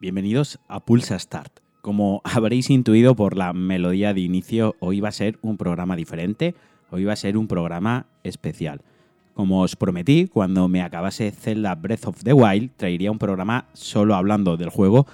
Bienvenidos 0.00 0.58
a 0.66 0.80
Pulsa 0.80 1.18
Start. 1.18 1.60
Como 1.82 2.22
habréis 2.24 2.70
intuido 2.70 3.14
por 3.14 3.36
la 3.36 3.52
melodía 3.52 4.14
de 4.14 4.22
inicio, 4.22 4.74
hoy 4.80 5.00
va 5.00 5.10
a 5.10 5.12
ser 5.12 5.38
un 5.42 5.58
programa 5.58 5.94
diferente, 5.94 6.54
hoy 6.90 7.04
va 7.04 7.12
a 7.12 7.16
ser 7.16 7.36
un 7.36 7.46
programa 7.46 8.06
especial. 8.24 8.80
Como 9.34 9.60
os 9.60 9.76
prometí, 9.76 10.26
cuando 10.26 10.68
me 10.68 10.80
acabase 10.80 11.30
Zelda 11.32 11.74
Breath 11.74 12.06
of 12.06 12.24
the 12.24 12.32
Wild, 12.32 12.70
traería 12.78 13.12
un 13.12 13.18
programa 13.18 13.66
solo 13.74 14.14
hablando 14.14 14.56
del 14.56 14.70
juego, 14.70 15.06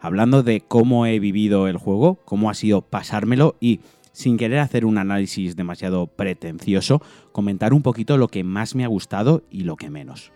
hablando 0.00 0.42
de 0.42 0.62
cómo 0.62 1.04
he 1.04 1.18
vivido 1.18 1.68
el 1.68 1.76
juego, 1.76 2.14
cómo 2.24 2.48
ha 2.48 2.54
sido 2.54 2.80
pasármelo 2.80 3.56
y, 3.60 3.80
sin 4.12 4.38
querer 4.38 4.60
hacer 4.60 4.86
un 4.86 4.96
análisis 4.96 5.54
demasiado 5.54 6.06
pretencioso, 6.06 7.02
comentar 7.32 7.74
un 7.74 7.82
poquito 7.82 8.16
lo 8.16 8.28
que 8.28 8.42
más 8.42 8.74
me 8.74 8.84
ha 8.84 8.88
gustado 8.88 9.42
y 9.50 9.64
lo 9.64 9.76
que 9.76 9.90
menos. 9.90 10.32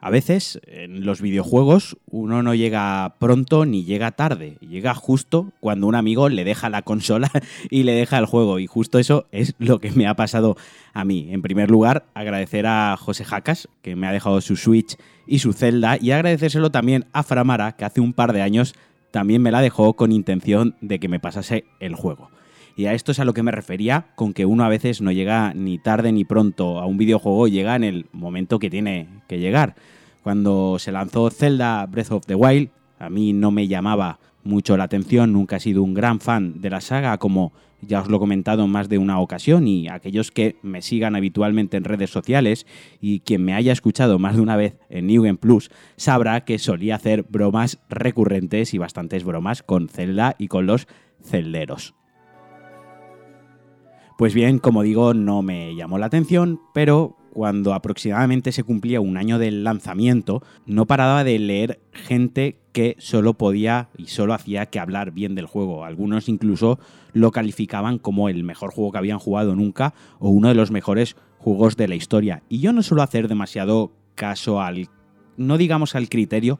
A 0.00 0.10
veces 0.10 0.60
en 0.66 1.04
los 1.06 1.20
videojuegos 1.20 1.96
uno 2.10 2.42
no 2.42 2.54
llega 2.54 3.16
pronto 3.18 3.64
ni 3.64 3.84
llega 3.84 4.12
tarde, 4.12 4.58
llega 4.60 4.94
justo 4.94 5.52
cuando 5.58 5.86
un 5.86 5.94
amigo 5.94 6.28
le 6.28 6.44
deja 6.44 6.68
la 6.68 6.82
consola 6.82 7.30
y 7.70 7.82
le 7.82 7.92
deja 7.92 8.18
el 8.18 8.26
juego 8.26 8.58
y 8.58 8.66
justo 8.66 8.98
eso 8.98 9.26
es 9.32 9.54
lo 9.58 9.80
que 9.80 9.90
me 9.92 10.06
ha 10.06 10.14
pasado 10.14 10.56
a 10.92 11.04
mí. 11.04 11.28
En 11.30 11.42
primer 11.42 11.70
lugar, 11.70 12.04
agradecer 12.14 12.66
a 12.66 12.96
José 12.96 13.24
Jacas 13.24 13.68
que 13.82 13.96
me 13.96 14.06
ha 14.06 14.12
dejado 14.12 14.40
su 14.40 14.56
Switch 14.56 14.96
y 15.26 15.38
su 15.38 15.52
Zelda 15.52 15.96
y 16.00 16.10
agradecérselo 16.10 16.70
también 16.70 17.06
a 17.12 17.22
Framara 17.22 17.72
que 17.72 17.84
hace 17.84 18.00
un 18.00 18.12
par 18.12 18.32
de 18.32 18.42
años 18.42 18.74
también 19.10 19.40
me 19.40 19.50
la 19.50 19.62
dejó 19.62 19.94
con 19.94 20.12
intención 20.12 20.76
de 20.82 20.98
que 20.98 21.08
me 21.08 21.20
pasase 21.20 21.64
el 21.80 21.94
juego. 21.94 22.30
Y 22.76 22.84
a 22.86 22.92
esto 22.92 23.10
es 23.12 23.18
a 23.18 23.24
lo 23.24 23.32
que 23.32 23.42
me 23.42 23.52
refería 23.52 24.08
con 24.14 24.34
que 24.34 24.44
uno 24.44 24.62
a 24.62 24.68
veces 24.68 25.00
no 25.00 25.10
llega 25.10 25.54
ni 25.54 25.78
tarde 25.78 26.12
ni 26.12 26.24
pronto 26.24 26.78
a 26.78 26.84
un 26.84 26.98
videojuego, 26.98 27.48
llega 27.48 27.74
en 27.74 27.84
el 27.84 28.06
momento 28.12 28.58
que 28.58 28.68
tiene 28.68 29.08
que 29.28 29.38
llegar. 29.38 29.76
Cuando 30.22 30.78
se 30.78 30.92
lanzó 30.92 31.30
Zelda 31.30 31.86
Breath 31.86 32.12
of 32.12 32.26
the 32.26 32.34
Wild, 32.34 32.68
a 32.98 33.08
mí 33.08 33.32
no 33.32 33.50
me 33.50 33.66
llamaba 33.66 34.18
mucho 34.44 34.76
la 34.76 34.84
atención, 34.84 35.32
nunca 35.32 35.56
he 35.56 35.60
sido 35.60 35.82
un 35.82 35.94
gran 35.94 36.20
fan 36.20 36.60
de 36.60 36.68
la 36.68 36.82
saga, 36.82 37.16
como 37.16 37.52
ya 37.80 38.02
os 38.02 38.08
lo 38.08 38.16
he 38.16 38.20
comentado 38.20 38.64
en 38.64 38.70
más 38.70 38.88
de 38.88 38.98
una 38.98 39.20
ocasión, 39.20 39.66
y 39.66 39.88
aquellos 39.88 40.30
que 40.30 40.56
me 40.62 40.82
sigan 40.82 41.16
habitualmente 41.16 41.78
en 41.78 41.84
redes 41.84 42.10
sociales 42.10 42.66
y 43.00 43.20
quien 43.20 43.44
me 43.44 43.54
haya 43.54 43.72
escuchado 43.72 44.18
más 44.18 44.36
de 44.36 44.42
una 44.42 44.56
vez 44.56 44.76
en 44.90 45.06
New 45.06 45.22
Game 45.22 45.38
Plus 45.38 45.70
sabrá 45.96 46.44
que 46.44 46.58
solía 46.58 46.96
hacer 46.96 47.22
bromas 47.22 47.78
recurrentes 47.88 48.74
y 48.74 48.78
bastantes 48.78 49.24
bromas 49.24 49.62
con 49.62 49.88
Zelda 49.88 50.36
y 50.38 50.48
con 50.48 50.66
los 50.66 50.88
celderos. 51.22 51.94
Pues 54.16 54.32
bien, 54.32 54.58
como 54.58 54.82
digo, 54.82 55.12
no 55.12 55.42
me 55.42 55.74
llamó 55.74 55.98
la 55.98 56.06
atención, 56.06 56.58
pero 56.72 57.16
cuando 57.34 57.74
aproximadamente 57.74 58.50
se 58.50 58.64
cumplía 58.64 58.98
un 58.98 59.18
año 59.18 59.38
del 59.38 59.62
lanzamiento, 59.62 60.42
no 60.64 60.86
paraba 60.86 61.22
de 61.22 61.38
leer 61.38 61.80
gente 61.92 62.56
que 62.72 62.96
solo 62.98 63.34
podía 63.34 63.90
y 63.98 64.06
solo 64.06 64.32
hacía 64.32 64.66
que 64.66 64.78
hablar 64.78 65.10
bien 65.10 65.34
del 65.34 65.44
juego. 65.44 65.84
Algunos 65.84 66.30
incluso 66.30 66.78
lo 67.12 67.30
calificaban 67.30 67.98
como 67.98 68.30
el 68.30 68.42
mejor 68.42 68.70
juego 68.70 68.90
que 68.92 68.98
habían 68.98 69.18
jugado 69.18 69.54
nunca 69.54 69.92
o 70.18 70.30
uno 70.30 70.48
de 70.48 70.54
los 70.54 70.70
mejores 70.70 71.14
juegos 71.36 71.76
de 71.76 71.88
la 71.88 71.94
historia. 71.94 72.42
Y 72.48 72.60
yo 72.60 72.72
no 72.72 72.82
suelo 72.82 73.02
hacer 73.02 73.28
demasiado 73.28 73.92
caso 74.14 74.62
al, 74.62 74.88
no 75.36 75.58
digamos 75.58 75.94
al 75.94 76.08
criterio, 76.08 76.58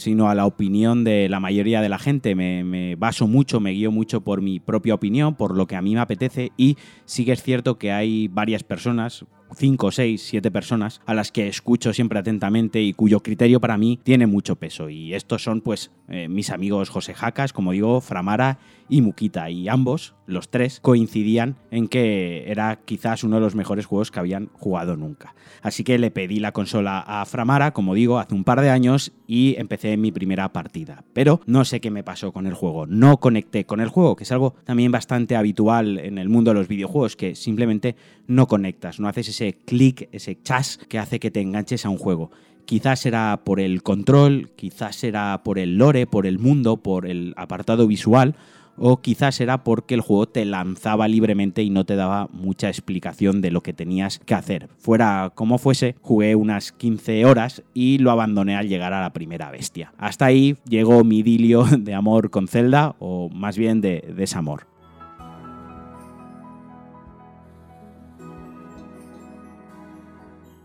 sino 0.00 0.30
a 0.30 0.34
la 0.34 0.46
opinión 0.46 1.04
de 1.04 1.28
la 1.28 1.40
mayoría 1.40 1.82
de 1.82 1.90
la 1.90 1.98
gente. 1.98 2.34
Me, 2.34 2.96
baso 2.96 3.28
mucho, 3.28 3.60
me 3.60 3.72
guío 3.72 3.92
mucho 3.92 4.22
por 4.22 4.40
mi 4.40 4.58
propia 4.58 4.94
opinión, 4.94 5.34
por 5.34 5.54
lo 5.54 5.66
que 5.66 5.76
a 5.76 5.82
mí 5.82 5.94
me 5.94 6.00
apetece 6.00 6.52
y 6.56 6.76
sí 7.04 7.26
que 7.26 7.32
es 7.32 7.42
cierto 7.42 7.78
que 7.78 7.92
hay 7.92 8.28
varias 8.28 8.62
personas, 8.64 9.26
5, 9.54 9.90
6, 9.90 10.22
7 10.22 10.50
personas 10.50 11.02
a 11.04 11.12
las 11.12 11.30
que 11.32 11.48
escucho 11.48 11.92
siempre 11.92 12.18
atentamente 12.18 12.80
y 12.80 12.94
cuyo 12.94 13.20
criterio 13.20 13.60
para 13.60 13.76
mí 13.76 13.98
tiene 14.02 14.26
mucho 14.26 14.56
peso. 14.56 14.88
Y 14.88 15.12
estos 15.12 15.42
son 15.42 15.60
pues 15.60 15.90
eh, 16.08 16.28
mis 16.28 16.50
amigos 16.50 16.88
José 16.88 17.12
Jacas, 17.12 17.52
como 17.52 17.72
digo, 17.72 18.00
Framara 18.00 18.58
y 18.88 19.02
Muquita. 19.02 19.50
Y 19.50 19.68
ambos, 19.68 20.14
los 20.30 20.48
tres, 20.48 20.80
coincidían 20.80 21.56
en 21.70 21.88
que 21.88 22.44
era 22.50 22.80
quizás 22.84 23.24
uno 23.24 23.36
de 23.36 23.42
los 23.42 23.54
mejores 23.54 23.86
juegos 23.86 24.10
que 24.10 24.20
habían 24.20 24.50
jugado 24.54 24.96
nunca. 24.96 25.34
Así 25.62 25.84
que 25.84 25.98
le 25.98 26.10
pedí 26.10 26.40
la 26.40 26.52
consola 26.52 27.00
a 27.00 27.24
Framara, 27.26 27.72
como 27.72 27.94
digo, 27.94 28.18
hace 28.18 28.34
un 28.34 28.44
par 28.44 28.60
de 28.60 28.70
años 28.70 29.12
y 29.26 29.56
empecé 29.58 29.96
mi 29.96 30.12
primera 30.12 30.52
partida. 30.52 31.04
Pero 31.12 31.40
no 31.46 31.64
sé 31.64 31.80
qué 31.80 31.90
me 31.90 32.02
pasó 32.02 32.32
con 32.32 32.46
el 32.46 32.54
juego. 32.54 32.86
No 32.86 33.18
conecté 33.18 33.66
con 33.66 33.80
el 33.80 33.88
juego, 33.88 34.16
que 34.16 34.24
es 34.24 34.32
algo 34.32 34.54
también 34.64 34.92
bastante 34.92 35.36
habitual 35.36 35.98
en 35.98 36.18
el 36.18 36.28
mundo 36.28 36.50
de 36.50 36.54
los 36.54 36.68
videojuegos, 36.68 37.16
que 37.16 37.34
simplemente 37.34 37.96
no 38.26 38.46
conectas, 38.46 39.00
no 39.00 39.08
haces 39.08 39.28
ese 39.28 39.52
clic, 39.52 40.08
ese 40.12 40.40
chas 40.42 40.78
que 40.88 40.98
hace 40.98 41.20
que 41.20 41.30
te 41.30 41.40
enganches 41.40 41.84
a 41.84 41.90
un 41.90 41.98
juego. 41.98 42.30
Quizás 42.64 43.04
era 43.04 43.40
por 43.44 43.58
el 43.58 43.82
control, 43.82 44.50
quizás 44.54 45.02
era 45.02 45.42
por 45.42 45.58
el 45.58 45.76
lore, 45.76 46.06
por 46.06 46.26
el 46.26 46.38
mundo, 46.38 46.76
por 46.76 47.06
el 47.06 47.34
apartado 47.36 47.86
visual, 47.86 48.36
o 48.80 49.02
quizás 49.02 49.40
era 49.40 49.62
porque 49.62 49.94
el 49.94 50.00
juego 50.00 50.26
te 50.26 50.44
lanzaba 50.46 51.06
libremente 51.06 51.62
y 51.62 51.68
no 51.68 51.84
te 51.84 51.96
daba 51.96 52.28
mucha 52.32 52.68
explicación 52.68 53.42
de 53.42 53.50
lo 53.50 53.62
que 53.62 53.74
tenías 53.74 54.18
que 54.18 54.34
hacer. 54.34 54.68
Fuera 54.78 55.30
como 55.34 55.58
fuese, 55.58 55.96
jugué 56.00 56.34
unas 56.34 56.72
15 56.72 57.26
horas 57.26 57.62
y 57.74 57.98
lo 57.98 58.10
abandoné 58.10 58.56
al 58.56 58.68
llegar 58.68 58.94
a 58.94 59.02
la 59.02 59.12
primera 59.12 59.50
bestia. 59.50 59.92
Hasta 59.98 60.24
ahí 60.24 60.56
llegó 60.66 61.04
mi 61.04 61.18
idilio 61.18 61.64
de 61.64 61.94
amor 61.94 62.30
con 62.30 62.48
Zelda, 62.48 62.96
o 62.98 63.28
más 63.28 63.58
bien 63.58 63.82
de 63.82 64.12
desamor. 64.16 64.66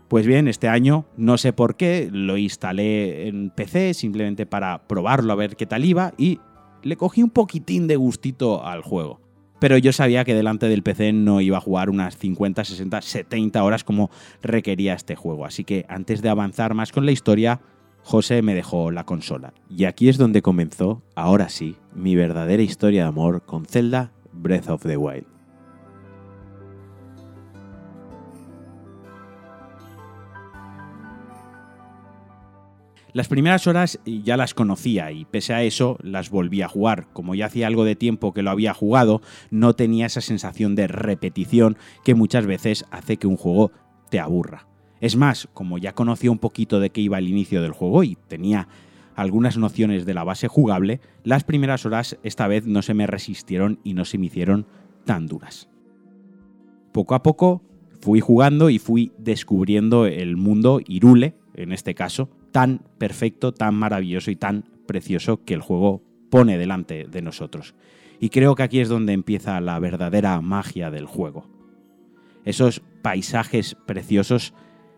Pues 0.08 0.26
bien, 0.26 0.48
este 0.48 0.68
año, 0.68 1.04
no 1.16 1.36
sé 1.36 1.52
por 1.52 1.76
qué, 1.76 2.08
lo 2.10 2.38
instalé 2.38 3.26
en 3.28 3.50
PC 3.50 3.92
simplemente 3.92 4.46
para 4.46 4.86
probarlo 4.86 5.32
a 5.32 5.36
ver 5.36 5.56
qué 5.56 5.66
tal 5.66 5.84
iba 5.84 6.14
y 6.16 6.38
le 6.86 6.96
cogí 6.96 7.22
un 7.22 7.30
poquitín 7.30 7.88
de 7.88 7.96
gustito 7.96 8.64
al 8.64 8.82
juego. 8.82 9.20
Pero 9.58 9.78
yo 9.78 9.92
sabía 9.92 10.24
que 10.24 10.34
delante 10.34 10.68
del 10.68 10.82
PC 10.82 11.12
no 11.12 11.40
iba 11.40 11.58
a 11.58 11.62
jugar 11.62 11.90
unas 11.90 12.16
50, 12.16 12.64
60, 12.64 13.02
70 13.02 13.64
horas 13.64 13.84
como 13.84 14.10
requería 14.42 14.94
este 14.94 15.16
juego. 15.16 15.46
Así 15.46 15.64
que 15.64 15.84
antes 15.88 16.22
de 16.22 16.28
avanzar 16.28 16.74
más 16.74 16.92
con 16.92 17.06
la 17.06 17.12
historia, 17.12 17.60
José 18.02 18.42
me 18.42 18.54
dejó 18.54 18.90
la 18.90 19.04
consola. 19.04 19.52
Y 19.68 19.84
aquí 19.84 20.08
es 20.08 20.18
donde 20.18 20.42
comenzó, 20.42 21.02
ahora 21.16 21.48
sí, 21.48 21.76
mi 21.94 22.14
verdadera 22.14 22.62
historia 22.62 23.02
de 23.02 23.08
amor 23.08 23.44
con 23.44 23.64
Zelda 23.64 24.12
Breath 24.32 24.68
of 24.68 24.82
the 24.82 24.96
Wild. 24.96 25.35
Las 33.16 33.28
primeras 33.28 33.66
horas 33.66 33.98
ya 34.04 34.36
las 34.36 34.52
conocía 34.52 35.10
y 35.10 35.24
pese 35.24 35.54
a 35.54 35.62
eso 35.62 35.96
las 36.02 36.28
volví 36.28 36.60
a 36.60 36.68
jugar. 36.68 37.08
Como 37.14 37.34
ya 37.34 37.46
hacía 37.46 37.66
algo 37.66 37.86
de 37.86 37.96
tiempo 37.96 38.34
que 38.34 38.42
lo 38.42 38.50
había 38.50 38.74
jugado, 38.74 39.22
no 39.50 39.72
tenía 39.72 40.04
esa 40.04 40.20
sensación 40.20 40.74
de 40.74 40.86
repetición 40.86 41.78
que 42.04 42.14
muchas 42.14 42.44
veces 42.44 42.84
hace 42.90 43.16
que 43.16 43.26
un 43.26 43.38
juego 43.38 43.72
te 44.10 44.20
aburra. 44.20 44.68
Es 45.00 45.16
más, 45.16 45.48
como 45.54 45.78
ya 45.78 45.94
conocía 45.94 46.30
un 46.30 46.38
poquito 46.38 46.78
de 46.78 46.90
qué 46.90 47.00
iba 47.00 47.16
el 47.16 47.28
inicio 47.28 47.62
del 47.62 47.72
juego 47.72 48.04
y 48.04 48.18
tenía 48.28 48.68
algunas 49.14 49.56
nociones 49.56 50.04
de 50.04 50.12
la 50.12 50.24
base 50.24 50.46
jugable, 50.46 51.00
las 51.24 51.42
primeras 51.42 51.86
horas 51.86 52.18
esta 52.22 52.46
vez 52.48 52.66
no 52.66 52.82
se 52.82 52.92
me 52.92 53.06
resistieron 53.06 53.80
y 53.82 53.94
no 53.94 54.04
se 54.04 54.18
me 54.18 54.26
hicieron 54.26 54.66
tan 55.06 55.26
duras. 55.26 55.70
Poco 56.92 57.14
a 57.14 57.22
poco 57.22 57.62
fui 58.02 58.20
jugando 58.20 58.68
y 58.68 58.78
fui 58.78 59.12
descubriendo 59.16 60.04
el 60.04 60.36
mundo 60.36 60.80
Irule, 60.86 61.34
en 61.54 61.72
este 61.72 61.94
caso, 61.94 62.28
tan 62.56 62.80
perfecto, 62.96 63.52
tan 63.52 63.74
maravilloso 63.74 64.30
y 64.30 64.36
tan 64.36 64.64
precioso 64.86 65.44
que 65.44 65.52
el 65.52 65.60
juego 65.60 66.00
pone 66.30 66.56
delante 66.56 67.04
de 67.04 67.20
nosotros. 67.20 67.74
Y 68.18 68.30
creo 68.30 68.54
que 68.54 68.62
aquí 68.62 68.80
es 68.80 68.88
donde 68.88 69.12
empieza 69.12 69.60
la 69.60 69.78
verdadera 69.78 70.40
magia 70.40 70.90
del 70.90 71.04
juego. 71.04 71.46
Esos 72.46 72.80
paisajes 73.02 73.76
preciosos, 73.84 74.54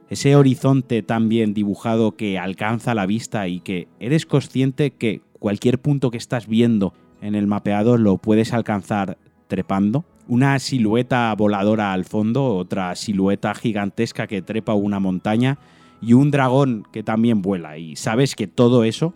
ese 0.09 0.37
horizonte 0.37 1.03
tan 1.03 1.29
bien 1.29 1.53
dibujado 1.53 2.13
que 2.13 2.39
alcanza 2.39 2.95
la 2.95 3.07
vista 3.07 3.49
y 3.49 3.59
que 3.59 3.89
eres 3.99 4.25
consciente 4.25 4.93
que 4.93 5.23
cualquier 5.41 5.81
punto 5.81 6.13
que 6.13 6.19
estás 6.19 6.47
viendo 6.47 6.95
en 7.21 7.35
el 7.35 7.49
mapeado 7.49 7.99
lo 7.99 8.19
puedes 8.19 8.53
alcanzar 8.53 9.19
trepando. 9.49 10.05
Una 10.29 10.57
silueta 10.61 11.35
voladora 11.35 11.93
al 11.93 12.05
fondo, 12.05 12.55
otra 12.55 12.95
silueta 12.95 13.53
gigantesca 13.57 14.29
que 14.29 14.43
trepa 14.43 14.75
una 14.75 15.01
montaña 15.01 15.59
y 16.01 16.13
un 16.13 16.31
dragón 16.31 16.87
que 16.93 17.03
también 17.03 17.43
vuela 17.43 17.79
y 17.79 17.97
sabes 17.97 18.35
que 18.35 18.47
todo 18.47 18.85
eso 18.85 19.15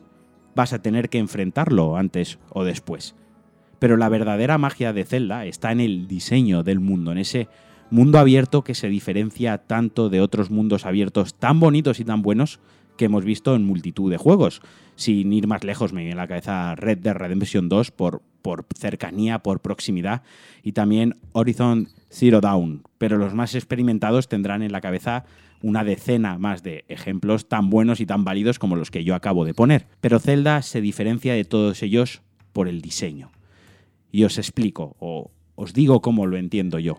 vas 0.55 0.73
a 0.73 0.83
tener 0.83 1.09
que 1.09 1.19
enfrentarlo 1.19 1.97
antes 1.97 2.39
o 2.51 2.65
después. 2.65 3.15
Pero 3.79 3.97
la 3.97 4.09
verdadera 4.09 4.59
magia 4.59 4.93
de 4.93 5.05
Zelda 5.05 5.47
está 5.47 5.73
en 5.73 5.81
el 5.81 6.07
diseño 6.07 6.63
del 6.63 6.81
mundo, 6.81 7.13
en 7.13 7.19
ese 7.19 7.49
mundo 7.91 8.19
abierto 8.19 8.63
que 8.63 8.75
se 8.75 8.89
diferencia 8.89 9.59
tanto 9.59 10.09
de 10.09 10.21
otros 10.21 10.51
mundos 10.51 10.87
abiertos 10.87 11.35
tan 11.35 11.61
bonitos 11.61 12.01
y 12.01 12.05
tan 12.05 12.23
buenos 12.23 12.61
que 12.97 13.07
hemos 13.07 13.25
visto 13.25 13.55
en 13.55 13.65
multitud 13.65 14.11
de 14.11 14.17
juegos. 14.17 14.63
Sin 14.97 15.33
ir 15.33 15.47
más 15.47 15.65
lejos, 15.65 15.93
me 15.93 16.03
viene 16.03 16.15
a 16.15 16.23
la 16.23 16.29
cabeza 16.29 16.75
Red 16.75 16.99
Dead 16.99 17.15
Redemption 17.15 17.69
2 17.69 17.91
por, 17.91 18.23
por 18.43 18.67
cercanía, 18.77 19.41
por 19.41 19.61
proximidad, 19.61 20.23
y 20.63 20.73
también 20.73 21.17
Horizon 21.33 21.89
Zero 22.11 22.41
Dawn. 22.41 22.83
Pero 22.99 23.17
los 23.19 23.35
más 23.35 23.55
experimentados 23.55 24.29
tendrán 24.29 24.63
en 24.63 24.73
la 24.73 24.81
cabeza 24.81 25.25
una 25.63 25.85
decena 25.85 26.39
más 26.39 26.63
de 26.63 26.85
ejemplos 26.89 27.49
tan 27.49 27.71
buenos 27.71 28.01
y 28.01 28.07
tan 28.07 28.25
válidos 28.25 28.59
como 28.59 28.77
los 28.77 28.91
que 28.91 29.05
yo 29.05 29.15
acabo 29.15 29.45
de 29.45 29.55
poner. 29.55 29.87
Pero 30.01 30.19
Zelda 30.19 30.63
se 30.63 30.81
diferencia 30.81 31.35
de 31.35 31.45
todos 31.45 31.83
ellos 31.83 32.23
por 32.53 32.69
el 32.69 32.83
diseño. 32.83 33.31
Y 34.11 34.25
os 34.25 34.39
explico, 34.39 34.97
o 34.99 35.31
os 35.55 35.73
digo 35.73 36.03
cómo 36.03 36.27
lo 36.27 36.37
entiendo 36.37 36.79
yo. 36.79 36.99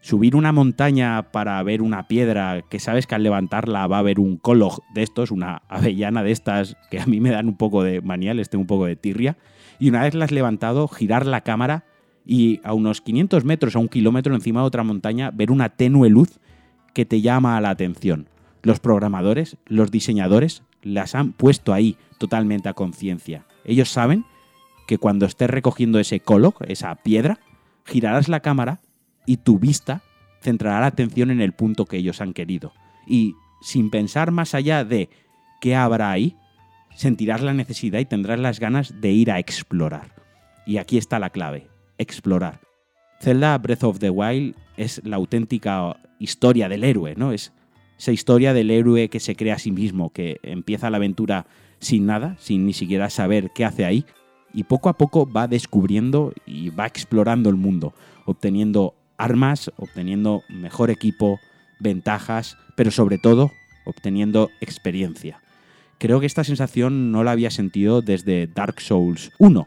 Subir 0.00 0.36
una 0.36 0.52
montaña 0.52 1.30
para 1.32 1.60
ver 1.62 1.82
una 1.82 2.06
piedra 2.06 2.62
que 2.68 2.78
sabes 2.78 3.06
que 3.06 3.16
al 3.16 3.24
levantarla 3.24 3.86
va 3.88 3.96
a 3.96 4.00
haber 4.00 4.20
un 4.20 4.36
colog 4.36 4.82
de 4.94 5.02
estos, 5.02 5.30
una 5.30 5.62
avellana 5.68 6.22
de 6.22 6.30
estas 6.30 6.76
que 6.90 7.00
a 7.00 7.06
mí 7.06 7.20
me 7.20 7.30
dan 7.30 7.48
un 7.48 7.56
poco 7.56 7.82
de 7.82 8.00
manía, 8.00 8.32
les 8.32 8.48
tengo 8.48 8.62
un 8.62 8.68
poco 8.68 8.86
de 8.86 8.96
tirria. 8.96 9.36
Y 9.80 9.88
una 9.88 10.02
vez 10.02 10.14
la 10.14 10.24
has 10.24 10.32
levantado, 10.32 10.86
girar 10.86 11.26
la 11.26 11.40
cámara 11.40 11.84
y 12.24 12.60
a 12.62 12.74
unos 12.74 13.00
500 13.00 13.44
metros, 13.44 13.74
a 13.74 13.80
un 13.80 13.88
kilómetro 13.88 14.34
encima 14.34 14.60
de 14.60 14.66
otra 14.66 14.84
montaña, 14.84 15.30
ver 15.32 15.50
una 15.50 15.70
tenue 15.70 16.08
luz 16.10 16.38
que 16.94 17.04
te 17.04 17.20
llama 17.20 17.60
la 17.60 17.70
atención. 17.70 18.28
Los 18.62 18.80
programadores, 18.80 19.56
los 19.66 19.90
diseñadores, 19.90 20.62
las 20.82 21.14
han 21.14 21.32
puesto 21.32 21.72
ahí 21.72 21.96
totalmente 22.18 22.68
a 22.68 22.74
conciencia. 22.74 23.46
Ellos 23.64 23.88
saben 23.88 24.24
que 24.86 24.98
cuando 24.98 25.26
estés 25.26 25.50
recogiendo 25.50 25.98
ese 25.98 26.20
colog, 26.20 26.54
esa 26.66 26.94
piedra, 26.96 27.40
girarás 27.84 28.28
la 28.28 28.40
cámara 28.40 28.80
y 29.28 29.36
tu 29.36 29.58
vista 29.58 30.00
centrará 30.40 30.80
la 30.80 30.86
atención 30.86 31.30
en 31.30 31.42
el 31.42 31.52
punto 31.52 31.84
que 31.84 31.98
ellos 31.98 32.22
han 32.22 32.32
querido. 32.32 32.72
Y 33.06 33.34
sin 33.60 33.90
pensar 33.90 34.30
más 34.30 34.54
allá 34.54 34.84
de 34.84 35.10
qué 35.60 35.76
habrá 35.76 36.10
ahí, 36.10 36.34
sentirás 36.96 37.42
la 37.42 37.52
necesidad 37.52 37.98
y 37.98 38.06
tendrás 38.06 38.40
las 38.40 38.58
ganas 38.58 39.02
de 39.02 39.10
ir 39.12 39.30
a 39.30 39.38
explorar. 39.38 40.14
Y 40.66 40.78
aquí 40.78 40.96
está 40.96 41.18
la 41.18 41.28
clave 41.28 41.68
explorar. 41.98 42.60
Zelda 43.20 43.58
Breath 43.58 43.84
of 43.84 43.98
the 43.98 44.08
Wild 44.08 44.54
es 44.78 45.02
la 45.04 45.16
auténtica 45.16 46.00
historia 46.18 46.70
del 46.70 46.84
héroe, 46.84 47.14
¿no? 47.14 47.32
Es 47.32 47.52
esa 47.98 48.12
historia 48.12 48.54
del 48.54 48.70
héroe 48.70 49.10
que 49.10 49.20
se 49.20 49.36
crea 49.36 49.56
a 49.56 49.58
sí 49.58 49.72
mismo, 49.72 50.10
que 50.10 50.38
empieza 50.42 50.88
la 50.88 50.96
aventura 50.96 51.46
sin 51.80 52.06
nada, 52.06 52.36
sin 52.38 52.64
ni 52.64 52.72
siquiera 52.72 53.10
saber 53.10 53.50
qué 53.54 53.66
hace 53.66 53.84
ahí, 53.84 54.06
y 54.54 54.64
poco 54.64 54.88
a 54.88 54.96
poco 54.96 55.30
va 55.30 55.48
descubriendo 55.48 56.32
y 56.46 56.70
va 56.70 56.86
explorando 56.86 57.50
el 57.50 57.56
mundo, 57.56 57.92
obteniendo 58.24 58.94
armas, 59.18 59.70
obteniendo 59.76 60.44
mejor 60.48 60.90
equipo, 60.90 61.40
ventajas, 61.78 62.56
pero 62.76 62.90
sobre 62.90 63.18
todo 63.18 63.52
obteniendo 63.84 64.50
experiencia. 64.60 65.40
Creo 65.98 66.20
que 66.20 66.26
esta 66.26 66.44
sensación 66.44 67.10
no 67.10 67.24
la 67.24 67.32
había 67.32 67.50
sentido 67.50 68.02
desde 68.02 68.46
Dark 68.46 68.80
Souls 68.80 69.32
1, 69.38 69.66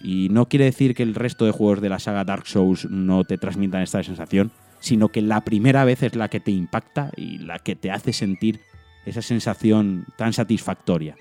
y 0.00 0.28
no 0.30 0.48
quiere 0.48 0.64
decir 0.64 0.94
que 0.94 1.02
el 1.02 1.14
resto 1.14 1.44
de 1.44 1.50
juegos 1.50 1.80
de 1.80 1.88
la 1.88 1.98
saga 1.98 2.24
Dark 2.24 2.46
Souls 2.46 2.88
no 2.88 3.24
te 3.24 3.36
transmitan 3.36 3.82
esta 3.82 4.02
sensación, 4.02 4.52
sino 4.80 5.08
que 5.08 5.22
la 5.22 5.42
primera 5.42 5.84
vez 5.84 6.02
es 6.02 6.14
la 6.14 6.28
que 6.28 6.40
te 6.40 6.52
impacta 6.52 7.10
y 7.16 7.38
la 7.38 7.58
que 7.58 7.74
te 7.74 7.90
hace 7.90 8.12
sentir 8.12 8.60
esa 9.04 9.22
sensación 9.22 10.06
tan 10.16 10.32
satisfactoria. 10.32 11.16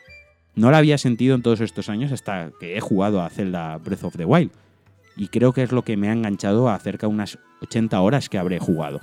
No 0.55 0.71
la 0.71 0.77
había 0.77 0.97
sentido 0.97 1.35
en 1.35 1.41
todos 1.41 1.61
estos 1.61 1.89
años 1.89 2.11
hasta 2.11 2.51
que 2.59 2.77
he 2.77 2.81
jugado 2.81 3.21
a 3.21 3.29
Zelda 3.29 3.77
Breath 3.77 4.03
of 4.03 4.17
the 4.17 4.25
Wild, 4.25 4.51
y 5.15 5.29
creo 5.29 5.53
que 5.53 5.63
es 5.63 5.71
lo 5.71 5.83
que 5.83 5.97
me 5.97 6.09
ha 6.09 6.13
enganchado 6.13 6.69
a 6.69 6.77
cerca 6.77 7.07
de 7.07 7.13
unas 7.13 7.39
80 7.61 7.99
horas 8.01 8.29
que 8.29 8.37
habré 8.37 8.59
jugado. 8.59 9.01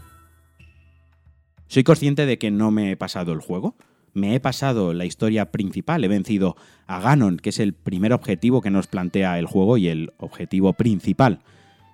Soy 1.67 1.85
consciente 1.85 2.27
de 2.27 2.39
que 2.39 2.51
no 2.51 2.71
me 2.71 2.91
he 2.91 2.97
pasado 2.97 3.33
el 3.33 3.41
juego, 3.41 3.77
me 4.13 4.35
he 4.35 4.41
pasado 4.41 4.95
la 4.95 5.05
historia 5.05 5.51
principal, 5.51 6.05
he 6.05 6.09
vencido 6.09 6.57
a 6.87 7.01
Ganon, 7.01 7.39
que 7.39 7.51
es 7.51 7.59
el 7.59 7.75
primer 7.75 8.13
objetivo 8.13 8.61
que 8.61 8.71
nos 8.71 8.87
plantea 8.87 9.39
el 9.39 9.47
juego 9.47 9.77
y 9.77 9.89
el 9.89 10.13
objetivo 10.19 10.73
principal. 10.75 11.41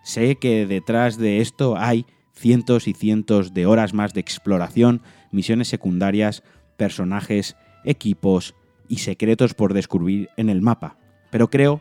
Sé 0.03 0.37
que 0.37 0.67
detrás 0.67 1.17
de 1.17 1.41
esto 1.41 1.77
hay 1.77 2.05
cientos 2.35 2.89
y 2.89 2.93
cientos 2.93 3.55
de 3.55 3.67
horas 3.67 3.95
más 3.95 4.13
de 4.13 4.21
exploración, 4.21 5.03
misiones 5.31 5.69
secundarias, 5.69 6.43
personajes, 6.77 7.57
equipos 7.85 8.55
y 8.89 8.99
secretos 8.99 9.55
por 9.55 9.73
descubrir 9.75 10.29
en 10.37 10.51
el 10.51 10.63
mapa. 10.63 10.97
Pero 11.31 11.49
creo 11.49 11.81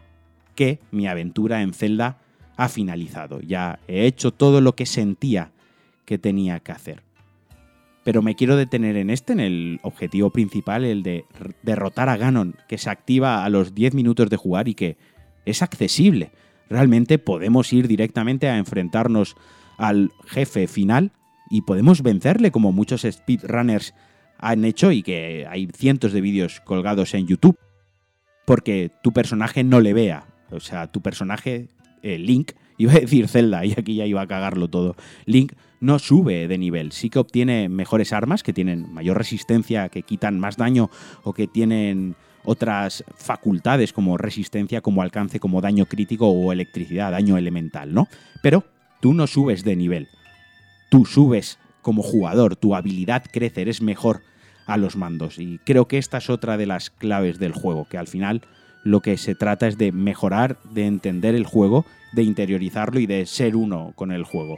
que 0.56 0.80
mi 0.92 1.08
aventura 1.08 1.62
en 1.62 1.74
Zelda 1.74 2.20
ha 2.60 2.70
finalizado. 2.70 3.42
Ya 3.42 3.80
he 3.88 4.06
hecho 4.06 4.32
todo 4.32 4.62
lo 4.62 4.76
que 4.76 4.86
sentía 4.86 5.52
que 6.06 6.18
tenía 6.18 6.60
que 6.60 6.72
hacer 6.72 7.04
pero 8.10 8.24
me 8.24 8.34
quiero 8.34 8.56
detener 8.56 8.98
en 8.98 9.12
este, 9.12 9.34
en 9.34 9.40
el 9.40 9.80
objetivo 9.84 10.32
principal, 10.32 10.84
el 10.84 11.04
de 11.04 11.26
derrotar 11.62 12.10
a 12.10 12.18
Ganon, 12.18 12.56
que 12.68 12.80
se 12.80 12.90
activa 12.90 13.46
a 13.46 13.50
los 13.50 13.76
10 13.76 13.94
minutos 13.94 14.32
de 14.32 14.36
jugar 14.36 14.68
y 14.68 14.74
que 14.74 14.98
es 15.46 15.62
accesible. 15.62 16.32
Realmente 16.72 17.20
podemos 17.20 17.72
ir 17.72 17.88
directamente 17.88 18.48
a 18.48 18.58
enfrentarnos 18.58 19.36
al 19.78 20.12
jefe 20.26 20.68
final 20.68 21.12
y 21.52 21.62
podemos 21.62 22.02
vencerle 22.02 22.50
como 22.50 22.72
muchos 22.72 23.02
speedrunners 23.02 23.94
han 24.40 24.66
hecho 24.66 24.92
y 24.92 25.04
que 25.04 25.46
hay 25.48 25.68
cientos 25.76 26.12
de 26.12 26.22
vídeos 26.22 26.62
colgados 26.62 27.14
en 27.14 27.28
YouTube. 27.28 27.60
Porque 28.46 28.92
tu 29.04 29.12
personaje 29.12 29.64
no 29.64 29.82
le 29.82 29.94
vea. 29.94 30.26
O 30.50 30.60
sea, 30.60 30.88
tu 30.88 31.02
personaje, 31.02 31.68
eh, 32.04 32.18
Link, 32.18 32.52
iba 32.78 32.94
a 32.94 33.00
decir 33.00 33.28
Zelda 33.28 33.66
y 33.66 33.74
aquí 33.74 33.96
ya 33.96 34.06
iba 34.06 34.22
a 34.22 34.28
cagarlo 34.28 34.68
todo. 34.68 34.96
Link 35.26 35.54
no 35.80 36.00
sube 36.00 36.48
de 36.48 36.58
nivel. 36.58 36.92
Sí 36.92 37.10
que 37.10 37.20
obtiene 37.20 37.70
mejores 37.70 38.14
armas 38.14 38.44
que 38.44 38.54
tienen 38.54 38.92
mayor 38.94 39.18
resistencia, 39.18 39.90
que 39.90 40.04
quitan 40.04 40.40
más 40.40 40.58
daño 40.58 40.90
o 41.24 41.34
que 41.34 41.48
tienen 41.48 42.16
otras 42.44 43.04
facultades 43.16 43.94
como 43.94 44.18
resistencia, 44.18 44.82
como 44.82 45.02
alcance, 45.02 45.40
como 45.40 45.62
daño 45.62 45.86
crítico 45.86 46.28
o 46.30 46.52
electricidad, 46.52 47.12
daño 47.12 47.38
elemental, 47.38 47.94
¿no? 47.94 48.08
Pero 48.42 48.64
tú 49.02 49.14
no 49.14 49.28
subes 49.28 49.64
de 49.64 49.76
nivel. 49.76 50.08
Tú 50.90 51.06
subes 51.06 51.60
como 51.82 52.02
jugador, 52.02 52.56
tu 52.56 52.76
habilidad 52.76 53.24
crece, 53.32 53.62
eres 53.62 53.82
mejor 53.82 54.22
a 54.66 54.78
los 54.78 54.96
mandos. 54.96 55.40
Y 55.40 55.60
creo 55.66 55.88
que 55.88 55.98
esta 55.98 56.18
es 56.18 56.30
otra 56.30 56.58
de 56.58 56.66
las 56.66 56.90
claves 56.90 57.40
del 57.40 57.54
juego, 57.54 57.88
que 57.90 57.98
al 57.98 58.08
final 58.08 58.42
lo 58.84 59.02
que 59.02 59.18
se 59.18 59.36
trata 59.36 59.68
es 59.68 59.78
de 59.78 59.92
mejorar, 59.92 60.58
de 60.72 60.86
entender 60.86 61.36
el 61.36 61.46
juego, 61.46 61.86
de 62.14 62.24
interiorizarlo 62.24 63.00
y 63.00 63.06
de 63.06 63.26
ser 63.26 63.56
uno 63.56 63.94
con 63.96 64.12
el 64.12 64.24
juego. 64.24 64.58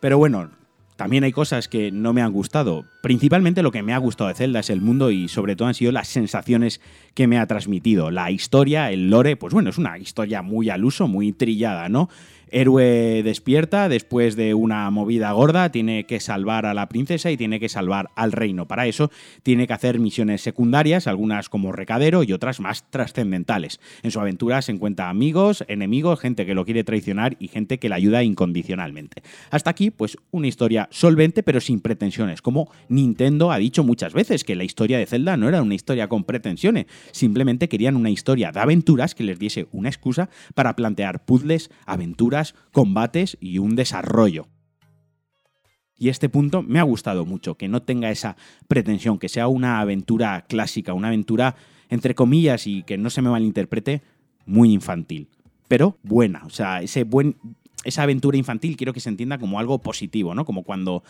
Pero 0.00 0.16
bueno, 0.16 0.50
también 0.96 1.24
hay 1.24 1.32
cosas 1.32 1.68
que 1.68 1.90
no 1.90 2.12
me 2.12 2.22
han 2.22 2.32
gustado. 2.32 2.84
Principalmente 3.02 3.62
lo 3.62 3.70
que 3.70 3.82
me 3.82 3.94
ha 3.94 3.98
gustado 3.98 4.28
de 4.28 4.34
Zelda 4.34 4.60
es 4.60 4.70
el 4.70 4.80
mundo 4.80 5.10
y 5.10 5.28
sobre 5.28 5.56
todo 5.56 5.68
han 5.68 5.74
sido 5.74 5.92
las 5.92 6.08
sensaciones 6.08 6.80
que 7.14 7.26
me 7.26 7.38
ha 7.38 7.46
transmitido. 7.46 8.10
La 8.10 8.30
historia, 8.30 8.90
el 8.90 9.10
lore, 9.10 9.36
pues 9.36 9.52
bueno, 9.52 9.70
es 9.70 9.78
una 9.78 9.98
historia 9.98 10.42
muy 10.42 10.70
al 10.70 10.84
uso, 10.84 11.08
muy 11.08 11.32
trillada, 11.32 11.88
¿no? 11.88 12.08
Héroe 12.52 13.22
despierta 13.22 13.88
después 13.88 14.34
de 14.34 14.54
una 14.54 14.90
movida 14.90 15.30
gorda, 15.32 15.70
tiene 15.70 16.04
que 16.04 16.20
salvar 16.20 16.66
a 16.66 16.74
la 16.74 16.88
princesa 16.88 17.30
y 17.30 17.36
tiene 17.36 17.60
que 17.60 17.68
salvar 17.68 18.10
al 18.16 18.32
reino. 18.32 18.66
Para 18.66 18.86
eso 18.86 19.10
tiene 19.42 19.66
que 19.66 19.72
hacer 19.72 19.98
misiones 19.98 20.40
secundarias, 20.40 21.06
algunas 21.06 21.48
como 21.48 21.72
recadero 21.72 22.22
y 22.24 22.32
otras 22.32 22.60
más 22.60 22.90
trascendentales. 22.90 23.80
En 24.02 24.10
su 24.10 24.20
aventura 24.20 24.62
se 24.62 24.72
encuentra 24.72 25.08
amigos, 25.08 25.64
enemigos, 25.68 26.20
gente 26.20 26.44
que 26.44 26.54
lo 26.54 26.64
quiere 26.64 26.82
traicionar 26.82 27.36
y 27.38 27.48
gente 27.48 27.78
que 27.78 27.88
le 27.88 27.94
ayuda 27.94 28.24
incondicionalmente. 28.24 29.22
Hasta 29.50 29.70
aquí, 29.70 29.90
pues 29.90 30.16
una 30.30 30.48
historia 30.48 30.88
solvente 30.90 31.42
pero 31.42 31.60
sin 31.60 31.80
pretensiones, 31.80 32.42
como 32.42 32.70
Nintendo 32.88 33.52
ha 33.52 33.58
dicho 33.58 33.84
muchas 33.84 34.12
veces 34.12 34.44
que 34.44 34.56
la 34.56 34.64
historia 34.64 34.98
de 34.98 35.06
Zelda 35.06 35.36
no 35.36 35.48
era 35.48 35.62
una 35.62 35.74
historia 35.74 36.08
con 36.08 36.24
pretensiones, 36.24 36.86
simplemente 37.12 37.68
querían 37.68 37.96
una 37.96 38.10
historia 38.10 38.52
de 38.52 38.60
aventuras 38.60 39.14
que 39.14 39.24
les 39.24 39.38
diese 39.38 39.68
una 39.72 39.88
excusa 39.88 40.30
para 40.54 40.76
plantear 40.76 41.24
puzzles, 41.24 41.70
aventuras, 41.86 42.54
combates 42.72 43.36
y 43.40 43.58
un 43.58 43.76
desarrollo. 43.76 44.48
Y 45.96 46.08
este 46.08 46.30
punto 46.30 46.62
me 46.62 46.78
ha 46.78 46.84
gustado 46.84 47.26
mucho, 47.26 47.56
que 47.56 47.68
no 47.68 47.82
tenga 47.82 48.10
esa 48.10 48.36
pretensión, 48.68 49.18
que 49.18 49.28
sea 49.28 49.48
una 49.48 49.80
aventura 49.80 50.46
clásica, 50.48 50.94
una 50.94 51.08
aventura 51.08 51.56
entre 51.90 52.14
comillas 52.14 52.66
y 52.66 52.84
que 52.84 52.96
no 52.96 53.10
se 53.10 53.20
me 53.20 53.28
malinterprete, 53.28 54.02
muy 54.46 54.72
infantil, 54.72 55.28
pero 55.68 55.98
buena, 56.02 56.42
o 56.46 56.50
sea, 56.50 56.80
ese 56.80 57.04
buen 57.04 57.36
esa 57.84 58.02
aventura 58.02 58.36
infantil 58.36 58.76
quiero 58.76 58.92
que 58.92 59.00
se 59.00 59.08
entienda 59.08 59.38
como 59.38 59.58
algo 59.58 59.78
positivo, 59.78 60.34
¿no? 60.34 60.44
Como 60.44 60.62
cuando 60.62 61.02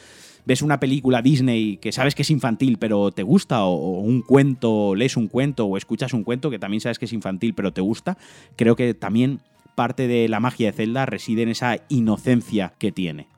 ves 0.47 0.63
una 0.63 0.81
película 0.81 1.23
Disney 1.23 1.77
que 1.79 1.93
sabes 1.93 2.15
que 2.15 2.23
es 2.23 2.31
infantil 2.31 2.79
pero 2.79 3.11
te 3.11 3.23
gusta, 3.23 3.65
o, 3.65 4.01
un 4.01 4.23
cuento, 4.23 4.95
lees 4.95 5.17
un 5.17 5.29
cuento 5.29 5.67
o 5.67 5.77
escuchas 5.77 6.13
un 6.13 6.25
cuento 6.25 6.51
que 6.51 6.59
también 6.59 6.81
sabes 6.81 6.99
que 6.99 7.05
es 7.07 7.13
infantil 7.13 7.55
pero 7.55 7.73
te 7.73 7.81
gusta, 7.81 8.19
creo 8.57 8.77
que 8.77 8.95
también 8.95 9.41
parte 9.75 10.09
de 10.09 10.29
la 10.29 10.41
magia 10.41 10.71
de 10.71 10.77
Zelda 10.77 11.07
reside 11.07 11.43
en 11.43 11.49
esa 11.49 11.79
inocencia 11.89 12.75
que 12.79 12.93
tiene. 12.93 13.29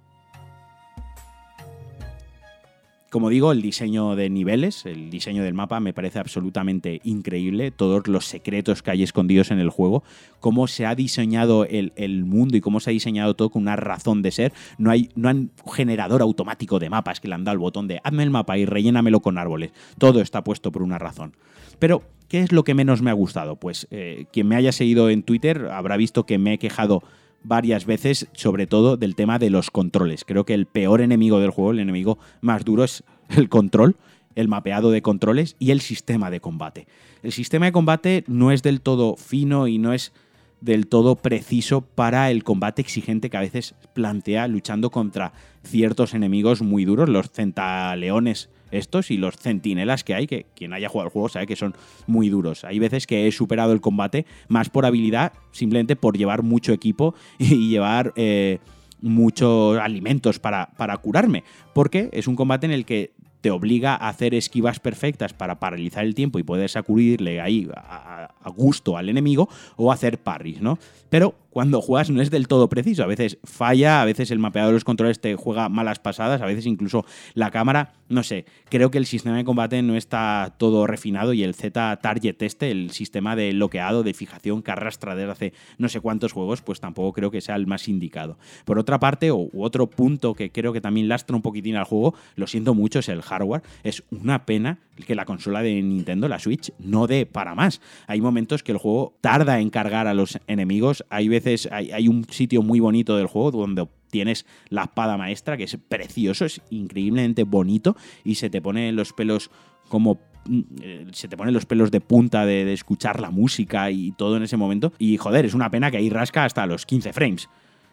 Como 3.12 3.28
digo, 3.28 3.52
el 3.52 3.60
diseño 3.60 4.16
de 4.16 4.30
niveles, 4.30 4.86
el 4.86 5.10
diseño 5.10 5.44
del 5.44 5.52
mapa 5.52 5.80
me 5.80 5.92
parece 5.92 6.18
absolutamente 6.18 7.02
increíble. 7.04 7.70
Todos 7.70 8.08
los 8.08 8.24
secretos 8.24 8.82
que 8.82 8.90
hay 8.90 9.02
escondidos 9.02 9.50
en 9.50 9.58
el 9.58 9.68
juego, 9.68 10.02
cómo 10.40 10.66
se 10.66 10.86
ha 10.86 10.94
diseñado 10.94 11.66
el, 11.66 12.24
mundo 12.24 12.56
y 12.56 12.62
cómo 12.62 12.80
se 12.80 12.88
ha 12.88 12.92
diseñado 12.94 13.36
todo 13.36 13.50
con 13.50 13.60
una 13.60 13.76
razón 13.76 14.22
de 14.22 14.30
ser. 14.30 14.54
No 14.78 14.90
hay, 14.90 15.10
no 15.14 15.30
generador 15.74 16.22
automático 16.22 16.78
de 16.78 16.88
mapas 16.88 17.20
que 17.20 17.28
le 17.28 17.34
han 17.34 17.44
dado 17.44 17.52
el 17.52 17.58
botón 17.58 17.86
de 17.86 18.00
hazme 18.02 18.22
el 18.22 18.30
mapa 18.30 18.56
y 18.56 18.64
rellénamelo 18.64 19.20
con 19.20 19.36
árboles. 19.36 19.72
Todo 19.98 20.22
está 20.22 20.42
puesto 20.42 20.72
por 20.72 20.82
una 20.82 20.98
razón. 20.98 21.36
Pero, 21.78 22.04
¿qué 22.28 22.40
es 22.40 22.50
lo 22.50 22.64
que 22.64 22.72
menos 22.72 23.02
me 23.02 23.10
ha 23.10 23.14
gustado? 23.14 23.56
Pues 23.56 23.88
eh, 23.90 24.24
quien 24.32 24.48
me 24.48 24.56
haya 24.56 24.72
seguido 24.72 25.10
en 25.10 25.22
Twitter 25.22 25.68
habrá 25.70 25.98
visto 25.98 26.24
que 26.24 26.38
me 26.38 26.54
he 26.54 26.58
quejado 26.58 27.02
varias 27.44 27.86
veces, 27.86 28.28
sobre 28.32 28.66
todo 28.66 28.96
del 28.96 29.14
tema 29.14 29.38
de 29.38 29.50
los 29.50 29.70
controles. 29.70 30.24
Creo 30.24 30.44
que 30.44 30.54
el 30.54 30.66
peor 30.66 31.00
enemigo 31.00 31.40
del 31.40 31.50
juego, 31.50 31.72
el 31.72 31.80
enemigo 31.80 32.18
más 32.40 32.64
duro 32.64 32.84
es 32.84 33.04
el 33.28 33.48
control, 33.48 33.96
el 34.34 34.48
mapeado 34.48 34.90
de 34.90 35.02
controles 35.02 35.56
y 35.58 35.70
el 35.70 35.80
sistema 35.80 36.30
de 36.30 36.40
combate. 36.40 36.86
El 37.22 37.32
sistema 37.32 37.66
de 37.66 37.72
combate 37.72 38.24
no 38.26 38.50
es 38.50 38.62
del 38.62 38.80
todo 38.80 39.16
fino 39.16 39.68
y 39.68 39.78
no 39.78 39.92
es 39.92 40.12
del 40.60 40.86
todo 40.86 41.16
preciso 41.16 41.80
para 41.80 42.30
el 42.30 42.44
combate 42.44 42.82
exigente 42.82 43.30
que 43.30 43.36
a 43.36 43.40
veces 43.40 43.74
plantea 43.94 44.46
luchando 44.46 44.90
contra 44.90 45.32
ciertos 45.64 46.14
enemigos 46.14 46.62
muy 46.62 46.84
duros, 46.84 47.08
los 47.08 47.30
centaleones 47.30 48.48
estos 48.72 49.10
y 49.10 49.16
los 49.16 49.36
centinelas 49.36 50.02
que 50.04 50.14
hay, 50.14 50.26
que 50.26 50.46
quien 50.56 50.72
haya 50.72 50.88
jugado 50.88 51.08
el 51.08 51.12
juego 51.12 51.28
sabe 51.28 51.46
que 51.46 51.56
son 51.56 51.74
muy 52.06 52.28
duros. 52.28 52.64
Hay 52.64 52.78
veces 52.78 53.06
que 53.06 53.28
he 53.28 53.32
superado 53.32 53.72
el 53.72 53.80
combate 53.80 54.26
más 54.48 54.68
por 54.68 54.86
habilidad, 54.86 55.32
simplemente 55.52 55.96
por 55.96 56.16
llevar 56.16 56.42
mucho 56.42 56.72
equipo 56.72 57.14
y 57.38 57.68
llevar 57.68 58.12
eh, 58.16 58.58
muchos 59.00 59.78
alimentos 59.78 60.38
para, 60.38 60.70
para 60.76 60.96
curarme, 60.96 61.44
porque 61.74 62.08
es 62.12 62.26
un 62.26 62.36
combate 62.36 62.66
en 62.66 62.72
el 62.72 62.84
que 62.84 63.12
te 63.42 63.50
obliga 63.50 63.94
a 63.94 64.08
hacer 64.08 64.34
esquivas 64.34 64.80
perfectas 64.80 65.34
para 65.34 65.58
paralizar 65.58 66.04
el 66.04 66.14
tiempo 66.14 66.38
y 66.38 66.44
poder 66.44 66.70
sacudirle 66.70 67.40
ahí 67.40 67.68
a, 67.76 68.30
gusto 68.56 68.96
al 68.96 69.08
enemigo 69.08 69.48
o 69.76 69.92
hacer 69.92 70.18
parries, 70.18 70.60
¿no? 70.62 70.78
Pero 71.10 71.34
cuando 71.50 71.82
juegas 71.82 72.08
no 72.08 72.22
es 72.22 72.30
del 72.30 72.48
todo 72.48 72.68
preciso, 72.68 73.02
a 73.02 73.06
veces 73.06 73.38
falla, 73.44 74.00
a 74.00 74.04
veces 74.06 74.30
el 74.30 74.38
mapeado 74.38 74.68
de 74.68 74.74
los 74.74 74.84
controles 74.84 75.20
te 75.20 75.34
juega 75.36 75.68
malas 75.68 75.98
pasadas, 75.98 76.40
a 76.40 76.46
veces 76.46 76.64
incluso 76.64 77.04
la 77.34 77.50
cámara, 77.50 77.92
no 78.08 78.22
sé, 78.22 78.46
creo 78.70 78.90
que 78.90 78.96
el 78.96 79.04
sistema 79.04 79.36
de 79.36 79.44
combate 79.44 79.82
no 79.82 79.96
está 79.96 80.54
todo 80.56 80.86
refinado 80.86 81.34
y 81.34 81.42
el 81.42 81.54
Z 81.54 81.98
Target 82.00 82.42
este, 82.42 82.70
el 82.70 82.90
sistema 82.92 83.36
de 83.36 83.52
bloqueado, 83.52 84.02
de 84.02 84.14
fijación 84.14 84.62
que 84.62 84.70
arrastra 84.70 85.14
desde 85.14 85.32
hace 85.32 85.52
no 85.76 85.90
sé 85.90 86.00
cuántos 86.00 86.32
juegos, 86.32 86.62
pues 86.62 86.80
tampoco 86.80 87.12
creo 87.12 87.30
que 87.30 87.42
sea 87.42 87.56
el 87.56 87.66
más 87.66 87.88
indicado. 87.88 88.38
Por 88.64 88.78
otra 88.78 88.98
parte, 88.98 89.30
o 89.30 89.50
otro 89.58 89.88
punto 89.88 90.34
que 90.34 90.50
creo 90.50 90.72
que 90.72 90.80
también 90.80 91.08
lastra 91.08 91.36
un 91.36 91.42
poquitín 91.42 91.76
al 91.76 91.84
juego, 91.84 92.14
lo 92.36 92.46
siento 92.46 92.74
mucho, 92.74 93.00
es 93.00 93.08
el 93.10 93.22
hardware. 93.32 93.62
Es 93.82 94.04
una 94.10 94.44
pena 94.44 94.78
que 95.06 95.14
la 95.14 95.24
consola 95.24 95.62
de 95.62 95.80
Nintendo, 95.82 96.28
la 96.28 96.38
Switch, 96.38 96.72
no 96.78 97.06
dé 97.06 97.26
para 97.26 97.54
más. 97.54 97.80
Hay 98.06 98.20
momentos 98.20 98.62
que 98.62 98.72
el 98.72 98.78
juego 98.78 99.16
tarda 99.20 99.60
en 99.60 99.70
cargar 99.70 100.06
a 100.06 100.14
los 100.14 100.38
enemigos. 100.46 101.04
Hay 101.10 101.28
veces, 101.28 101.68
hay, 101.72 102.08
un 102.08 102.24
sitio 102.30 102.62
muy 102.62 102.80
bonito 102.80 103.16
del 103.16 103.26
juego 103.26 103.50
donde 103.50 103.86
tienes 104.10 104.46
la 104.68 104.84
espada 104.84 105.16
maestra, 105.16 105.56
que 105.56 105.64
es 105.64 105.76
precioso, 105.88 106.44
es 106.44 106.60
increíblemente 106.70 107.44
bonito 107.44 107.96
y 108.24 108.34
se 108.34 108.50
te 108.50 108.60
ponen 108.60 108.94
los 108.94 109.12
pelos 109.14 109.50
como 109.88 110.20
mm, 110.46 110.60
eh, 110.82 111.06
se 111.12 111.28
te 111.28 111.36
ponen 111.36 111.54
los 111.54 111.64
pelos 111.64 111.90
de 111.90 112.00
punta 112.00 112.44
de, 112.44 112.64
de, 112.64 112.74
escuchar 112.74 113.20
la 113.20 113.30
música 113.30 113.90
y 113.90 114.12
todo 114.12 114.36
en 114.36 114.42
ese 114.42 114.56
momento. 114.56 114.92
Y 114.98 115.16
joder, 115.16 115.46
es 115.46 115.54
una 115.54 115.70
pena 115.70 115.90
que 115.90 115.96
ahí 115.96 116.10
rasca 116.10 116.44
hasta 116.44 116.66
los 116.66 116.84
15 116.84 117.12
frames. 117.12 117.48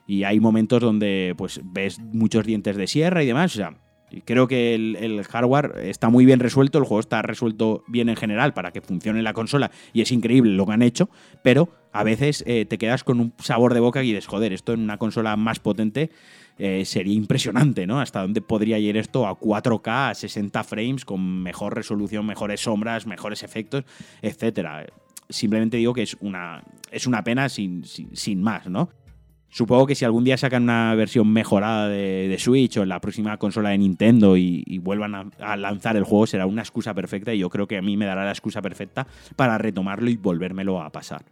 Y 0.05 0.24
hay 0.24 0.39
momentos 0.39 0.81
donde 0.81 1.36
pues 1.38 1.62
ves 1.63 2.00
muchos 2.00 2.46
dientes 2.46 2.75
de 2.75 2.88
sierra 2.88 3.24
y 3.24 3.27
demás. 3.27 3.53
O 3.53 3.58
sea, 3.58 3.77
Creo 4.25 4.47
que 4.47 4.75
el, 4.75 5.23
hardware 5.23 5.73
está 5.83 6.09
muy 6.09 6.25
bien 6.25 6.39
resuelto, 6.39 6.77
el 6.77 6.85
juego 6.85 6.99
está 6.99 7.21
resuelto 7.21 7.83
bien 7.87 8.09
en 8.09 8.15
general 8.15 8.53
para 8.53 8.71
que 8.71 8.81
funcione 8.81 9.21
la 9.21 9.33
consola 9.33 9.71
y 9.93 10.01
es 10.01 10.11
increíble 10.11 10.51
lo 10.51 10.65
que 10.65 10.73
han 10.73 10.81
hecho, 10.81 11.09
pero 11.43 11.69
a 11.91 12.03
veces 12.03 12.43
eh, 12.47 12.65
te 12.65 12.77
quedas 12.77 13.03
con 13.03 13.19
un 13.19 13.33
sabor 13.39 13.73
de 13.73 13.79
boca 13.79 14.03
y 14.03 14.07
dices, 14.07 14.27
joder, 14.27 14.53
esto 14.53 14.73
en 14.73 14.81
una 14.81 14.97
consola 14.97 15.35
más 15.35 15.59
potente 15.59 16.09
eh, 16.57 16.83
sería 16.85 17.13
impresionante, 17.13 17.87
¿no? 17.87 17.99
Hasta 17.99 18.21
dónde 18.21 18.41
podría 18.41 18.77
ir 18.79 18.97
esto 18.97 19.27
a 19.27 19.39
4K, 19.39 20.11
a 20.11 20.13
60 20.13 20.63
frames, 20.63 21.05
con 21.05 21.41
mejor 21.41 21.75
resolución, 21.75 22.25
mejores 22.25 22.61
sombras, 22.61 23.05
mejores 23.07 23.43
efectos, 23.43 23.85
etcétera. 24.21 24.85
Simplemente 25.29 25.77
digo 25.77 25.93
que 25.93 26.01
es 26.03 26.17
una, 26.19 26.63
es 26.91 27.07
una 27.07 27.23
pena 27.23 27.49
sin, 27.49 27.83
sin 27.85 28.41
más, 28.41 28.67
¿no? 28.67 28.89
Supongo 29.51 29.87
que 29.87 29.95
si 29.95 30.05
algún 30.05 30.23
día 30.23 30.37
sacan 30.37 30.63
una 30.63 30.93
versión 30.93 31.31
mejorada 31.31 31.89
de, 31.89 32.35
Switch 32.39 32.77
o 32.77 32.85
la 32.85 33.01
próxima 33.01 33.37
consola 33.37 33.69
de 33.69 33.79
Nintendo 33.79 34.37
y, 34.37 34.79
vuelvan 34.79 35.31
a, 35.39 35.57
lanzar 35.57 35.97
el 35.97 36.03
juego, 36.03 36.27
será 36.27 36.45
una 36.45 36.61
excusa 36.61 36.93
perfecta 36.93 37.33
y 37.33 37.39
yo 37.39 37.49
creo 37.49 37.67
que 37.67 37.77
a 37.77 37.81
mí 37.81 37.97
me 37.97 38.05
dará 38.05 38.25
la 38.25 38.31
excusa 38.31 38.61
perfecta 38.61 39.07
para 39.35 39.57
retomarlo 39.57 40.09
y 40.09 40.17
volvérmelo 40.17 40.81
a 40.81 40.91
pasar. 40.91 41.23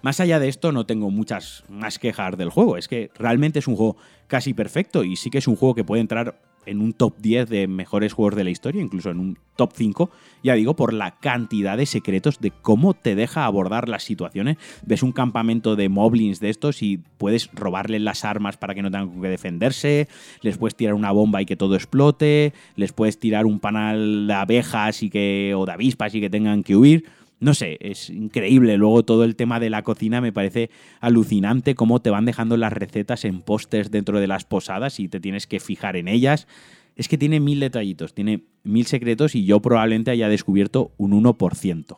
Más 0.00 0.20
allá 0.20 0.38
de 0.38 0.48
esto, 0.48 0.72
no 0.72 0.86
tengo 0.86 1.10
muchas 1.10 1.64
más 1.68 1.98
quejas 1.98 2.38
del 2.38 2.50
juego. 2.50 2.76
Es 2.76 2.88
que 2.88 3.10
realmente 3.18 3.58
es 3.58 3.68
un 3.68 3.76
juego 3.76 3.96
casi 4.28 4.54
perfecto 4.54 5.04
y 5.04 5.16
sí 5.16 5.28
que 5.28 5.38
es 5.38 5.48
un 5.48 5.56
juego 5.56 5.74
que 5.74 5.84
puede 5.84 6.00
entrar 6.00 6.40
en 6.66 6.80
un 6.80 6.92
top 6.92 7.16
10 7.18 7.48
de 7.48 7.66
mejores 7.66 8.12
juegos 8.12 8.36
de 8.36 8.44
la 8.44 8.50
historia, 8.50 8.82
incluso 8.82 9.10
en 9.10 9.18
un 9.18 9.38
top 9.56 9.72
5, 9.74 10.10
ya 10.44 10.54
digo, 10.54 10.76
por 10.76 10.92
la 10.92 11.18
cantidad 11.18 11.76
de 11.76 11.86
secretos 11.86 12.38
de 12.40 12.52
cómo 12.52 12.94
te 12.94 13.14
deja 13.14 13.44
abordar 13.44 13.88
las 13.88 14.04
situaciones. 14.04 14.56
Ves 14.86 15.02
un 15.02 15.12
campamento 15.12 15.74
de 15.74 15.88
moblins 15.88 16.38
de 16.40 16.50
estos 16.50 16.82
y 16.82 16.98
puedes 17.18 17.50
robarles 17.52 18.00
las 18.00 18.24
armas 18.24 18.56
para 18.56 18.74
que 18.74 18.82
no 18.82 18.90
tengan 18.90 19.20
que 19.20 19.28
defenderse, 19.28 20.08
les 20.42 20.58
puedes 20.58 20.76
tirar 20.76 20.94
una 20.94 21.10
bomba 21.10 21.42
y 21.42 21.46
que 21.46 21.56
todo 21.56 21.74
explote, 21.74 22.52
les 22.76 22.92
puedes 22.92 23.18
tirar 23.18 23.46
un 23.46 23.58
panal 23.58 24.26
de 24.28 24.34
abejas 24.34 25.02
y 25.02 25.10
que, 25.10 25.54
o 25.56 25.66
de 25.66 25.72
avispas 25.72 26.14
y 26.14 26.20
que 26.20 26.30
tengan 26.30 26.62
que 26.62 26.76
huir 26.76 27.04
no 27.40 27.54
sé, 27.54 27.78
es 27.80 28.10
increíble. 28.10 28.76
Luego 28.76 29.04
todo 29.04 29.24
el 29.24 29.36
tema 29.36 29.60
de 29.60 29.70
la 29.70 29.82
cocina 29.82 30.20
me 30.20 30.32
parece 30.32 30.70
alucinante 31.00 31.74
cómo 31.74 32.00
te 32.00 32.10
van 32.10 32.24
dejando 32.24 32.56
las 32.56 32.72
recetas 32.72 33.24
en 33.24 33.40
pósters 33.42 33.90
dentro 33.90 34.18
de 34.20 34.26
las 34.26 34.44
posadas 34.44 34.98
y 34.98 35.08
te 35.08 35.20
tienes 35.20 35.46
que 35.46 35.60
fijar 35.60 35.96
en 35.96 36.08
ellas. 36.08 36.48
Es 36.96 37.06
que 37.06 37.18
tiene 37.18 37.38
mil 37.38 37.60
detallitos, 37.60 38.12
tiene 38.12 38.44
mil 38.64 38.86
secretos 38.86 39.36
y 39.36 39.44
yo 39.44 39.60
probablemente 39.60 40.10
haya 40.10 40.28
descubierto 40.28 40.92
un 40.96 41.12
1%. 41.12 41.96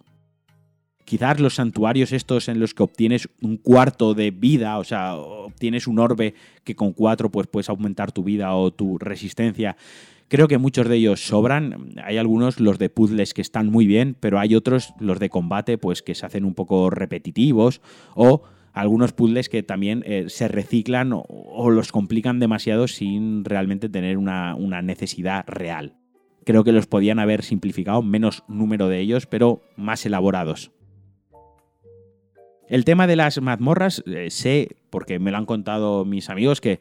Quizás 1.07 1.41
los 1.41 1.55
santuarios 1.55 2.13
estos 2.13 2.49
en 2.49 2.61
los 2.61 2.75
que 2.75 2.83
obtienes 2.83 3.29
un 3.41 3.57
cuarto 3.57 4.15
de 4.15 4.31
vida, 4.31 4.79
o 4.79 4.85
sea, 4.85 5.17
obtienes 5.17 5.87
un 5.87 5.99
orbe 5.99 6.35
que 6.63 6.77
con 6.77 6.93
cuatro 6.93 7.31
pues 7.31 7.49
puedes 7.49 7.69
aumentar 7.69 8.13
tu 8.13 8.23
vida 8.23 8.55
o 8.55 8.71
tu 8.71 8.99
resistencia, 8.99 9.77
Creo 10.31 10.47
que 10.47 10.59
muchos 10.59 10.89
de 10.89 10.95
ellos 10.95 11.27
sobran. 11.27 11.91
Hay 12.05 12.17
algunos, 12.17 12.61
los 12.61 12.79
de 12.79 12.89
puzzles, 12.89 13.35
que 13.35 13.43
están 13.43 13.67
muy 13.67 13.85
bien, 13.89 14.17
pero 14.21 14.39
hay 14.39 14.55
otros, 14.55 14.95
los 15.01 15.19
de 15.19 15.29
combate, 15.29 15.77
pues 15.77 16.03
que 16.03 16.15
se 16.15 16.25
hacen 16.25 16.45
un 16.45 16.55
poco 16.55 16.89
repetitivos 16.89 17.81
o 18.15 18.45
algunos 18.73 19.13
puzzles 19.13 19.49
que 19.49 19.65
también 19.65 20.05
eh, 20.07 20.27
se 20.29 20.47
reciclan 20.47 21.11
o, 21.13 21.71
los 21.71 21.91
complican 21.91 22.39
demasiado 22.39 22.87
sin 22.87 23.45
realmente 23.45 23.89
tener 23.89 24.19
una, 24.19 24.55
una, 24.55 24.83
necesidad 24.83 25.45
real. 25.49 25.97
Creo 26.45 26.63
que 26.63 26.71
los 26.71 26.87
podían 26.87 27.19
haber 27.19 27.43
simplificado, 27.43 28.01
menos 28.01 28.45
número 28.47 28.87
de 28.87 29.01
ellos, 29.01 29.27
pero 29.27 29.63
más 29.77 30.07
elaborados. 30.07 30.71
El 32.71 32.85
tema 32.85 33.09
de 33.09 33.17
las 33.17 33.41
mazmorras, 33.43 34.05
eh, 34.07 34.31
sé, 34.31 34.77
porque 34.91 35.19
me 35.19 35.33
lo 35.33 35.39
han 35.39 35.45
contado 35.45 36.05
mis 36.05 36.31
amigos, 36.31 36.61
que 36.61 36.79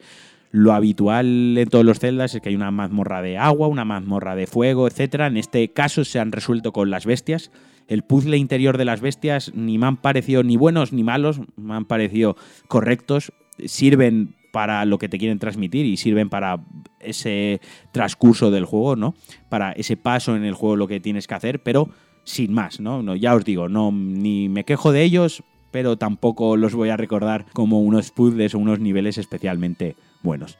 lo 0.52 0.72
habitual 0.72 1.56
en 1.56 1.68
todos 1.68 1.84
los 1.84 2.00
celdas 2.00 2.34
es 2.34 2.40
que 2.40 2.48
hay 2.48 2.56
una 2.56 2.70
mazmorra 2.70 3.22
de 3.22 3.38
agua, 3.38 3.68
una 3.68 3.84
mazmorra 3.84 4.34
de 4.34 4.46
fuego, 4.46 4.88
etc. 4.88 5.20
En 5.20 5.36
este 5.36 5.68
caso 5.72 6.04
se 6.04 6.18
han 6.18 6.32
resuelto 6.32 6.72
con 6.72 6.90
las 6.90 7.06
bestias. 7.06 7.50
El 7.86 8.02
puzzle 8.02 8.36
interior 8.36 8.76
de 8.76 8.84
las 8.84 9.00
bestias 9.00 9.52
ni 9.54 9.78
me 9.78 9.86
han 9.86 9.96
parecido 9.96 10.42
ni 10.42 10.56
buenos 10.56 10.92
ni 10.92 11.04
malos, 11.04 11.40
me 11.56 11.74
han 11.74 11.84
parecido 11.84 12.36
correctos. 12.68 13.32
Sirven 13.64 14.34
para 14.52 14.84
lo 14.84 14.98
que 14.98 15.08
te 15.08 15.18
quieren 15.18 15.38
transmitir 15.38 15.86
y 15.86 15.96
sirven 15.96 16.28
para 16.28 16.60
ese 16.98 17.60
transcurso 17.92 18.50
del 18.50 18.64
juego, 18.64 18.96
¿no? 18.96 19.14
Para 19.48 19.72
ese 19.72 19.96
paso 19.96 20.34
en 20.34 20.44
el 20.44 20.54
juego 20.54 20.74
lo 20.74 20.88
que 20.88 20.98
tienes 20.98 21.28
que 21.28 21.34
hacer, 21.34 21.62
pero 21.62 21.90
sin 22.24 22.52
más, 22.52 22.80
¿no? 22.80 23.16
ya 23.16 23.34
os 23.34 23.44
digo, 23.44 23.68
no 23.68 23.90
ni 23.92 24.48
me 24.48 24.64
quejo 24.64 24.92
de 24.92 25.02
ellos, 25.02 25.42
pero 25.70 25.96
tampoco 25.96 26.56
los 26.56 26.74
voy 26.74 26.90
a 26.90 26.96
recordar 26.96 27.46
como 27.52 27.80
unos 27.80 28.10
puzzles 28.10 28.54
o 28.54 28.58
unos 28.58 28.78
niveles 28.80 29.18
especialmente 29.18 29.96
buenos. 30.22 30.58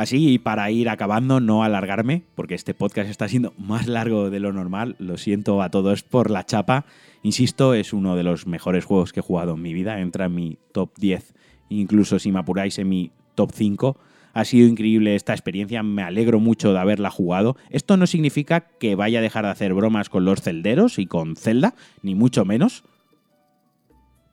Así, 0.00 0.32
y 0.32 0.38
para 0.38 0.70
ir 0.70 0.88
acabando, 0.88 1.40
no 1.40 1.62
alargarme, 1.62 2.22
porque 2.34 2.54
este 2.54 2.72
podcast 2.72 3.10
está 3.10 3.28
siendo 3.28 3.52
más 3.58 3.86
largo 3.86 4.30
de 4.30 4.40
lo 4.40 4.50
normal, 4.50 4.96
lo 4.98 5.18
siento 5.18 5.60
a 5.60 5.70
todos 5.70 6.04
por 6.04 6.30
la 6.30 6.46
chapa. 6.46 6.86
Insisto, 7.22 7.74
es 7.74 7.92
uno 7.92 8.16
de 8.16 8.22
los 8.22 8.46
mejores 8.46 8.86
juegos 8.86 9.12
que 9.12 9.20
he 9.20 9.22
jugado 9.22 9.56
en 9.56 9.60
mi 9.60 9.74
vida, 9.74 10.00
entra 10.00 10.24
en 10.24 10.34
mi 10.34 10.56
top 10.72 10.88
10, 10.96 11.34
incluso 11.68 12.18
si 12.18 12.32
me 12.32 12.38
apuráis 12.38 12.78
en 12.78 12.88
mi 12.88 13.10
top 13.34 13.50
5. 13.52 13.98
Ha 14.32 14.44
sido 14.46 14.68
increíble 14.68 15.16
esta 15.16 15.34
experiencia, 15.34 15.82
me 15.82 16.02
alegro 16.02 16.40
mucho 16.40 16.72
de 16.72 16.78
haberla 16.78 17.10
jugado. 17.10 17.58
Esto 17.68 17.98
no 17.98 18.06
significa 18.06 18.68
que 18.78 18.94
vaya 18.94 19.18
a 19.18 19.22
dejar 19.22 19.44
de 19.44 19.50
hacer 19.50 19.74
bromas 19.74 20.08
con 20.08 20.24
los 20.24 20.40
celderos 20.40 20.98
y 20.98 21.04
con 21.04 21.36
Zelda, 21.36 21.74
ni 22.00 22.14
mucho 22.14 22.46
menos 22.46 22.84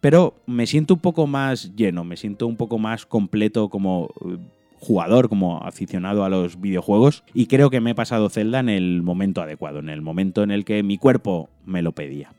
pero 0.01 0.35
me 0.45 0.67
siento 0.67 0.95
un 0.95 0.99
poco 0.99 1.27
más 1.27 1.75
lleno, 1.75 2.03
me 2.03 2.17
siento 2.17 2.47
un 2.47 2.55
poco 2.55 2.77
más 2.77 3.05
completo 3.05 3.69
como 3.69 4.09
eh, 4.25 4.37
jugador, 4.79 5.29
como 5.29 5.63
aficionado 5.63 6.23
a 6.23 6.29
los 6.29 6.61
videojuegos 6.61 7.23
y 7.33 7.47
creo 7.47 7.69
que 7.69 7.81
me 7.81 7.91
he 7.91 7.95
pasado 7.95 8.29
Zelda 8.29 8.59
en 8.59 8.69
el 8.69 9.01
momento 9.01 9.41
adecuado, 9.41 9.79
en 9.79 9.89
el 9.89 10.01
momento 10.01 10.43
en 10.43 10.51
el 10.51 10.65
que 10.65 10.83
mi 10.83 10.97
cuerpo 10.97 11.49
me 11.65 11.81
lo 11.81 11.93
pedía. 11.93 12.33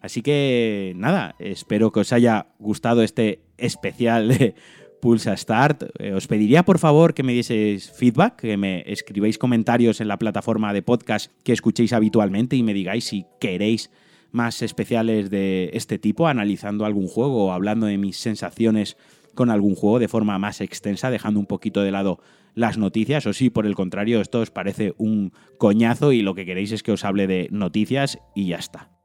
Así 0.00 0.22
que 0.22 0.92
nada, 0.96 1.34
espero 1.38 1.90
que 1.90 2.00
os 2.00 2.12
haya 2.12 2.46
gustado 2.58 3.02
este 3.02 3.40
especial 3.58 4.28
de 4.28 4.54
pulsa 5.00 5.36
Start. 5.36 5.84
Eh, 5.98 6.12
os 6.12 6.26
pediría 6.26 6.64
por 6.64 6.78
favor 6.78 7.12
que 7.12 7.22
me 7.22 7.32
dieseis 7.32 7.90
feedback, 7.90 8.36
que 8.36 8.56
me 8.56 8.82
escribáis 8.86 9.38
comentarios 9.38 10.00
en 10.00 10.08
la 10.08 10.18
plataforma 10.18 10.72
de 10.72 10.82
podcast 10.82 11.30
que 11.42 11.52
escuchéis 11.52 11.92
habitualmente 11.92 12.56
y 12.56 12.62
me 12.62 12.74
digáis 12.74 13.04
si 13.04 13.26
queréis 13.40 13.90
más 14.30 14.62
especiales 14.62 15.30
de 15.30 15.70
este 15.72 15.98
tipo, 15.98 16.28
analizando 16.28 16.84
algún 16.84 17.08
juego 17.08 17.46
o 17.46 17.52
hablando 17.52 17.86
de 17.86 17.98
mis 17.98 18.16
sensaciones 18.16 18.96
con 19.34 19.50
algún 19.50 19.74
juego 19.74 19.98
de 19.98 20.08
forma 20.08 20.38
más 20.38 20.60
extensa, 20.60 21.10
dejando 21.10 21.40
un 21.40 21.46
poquito 21.46 21.82
de 21.82 21.92
lado 21.92 22.20
las 22.54 22.78
noticias, 22.78 23.26
o 23.26 23.32
si 23.32 23.50
por 23.50 23.66
el 23.66 23.74
contrario 23.74 24.20
esto 24.20 24.40
os 24.40 24.50
parece 24.50 24.94
un 24.96 25.32
coñazo 25.58 26.12
y 26.12 26.22
lo 26.22 26.34
que 26.34 26.46
queréis 26.46 26.72
es 26.72 26.82
que 26.82 26.92
os 26.92 27.04
hable 27.04 27.26
de 27.26 27.48
noticias 27.52 28.18
y 28.34 28.46
ya 28.46 28.56
está. 28.56 28.95